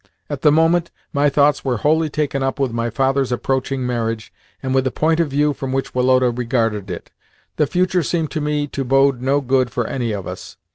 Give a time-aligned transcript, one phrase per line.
[0.31, 4.73] At the moment, my thoughts were wholly taken up with my father's approaching marriage and
[4.73, 7.11] with the point of view from which Woloda regarded it.
[7.57, 10.57] The future seemed to me to bode no good for any of us.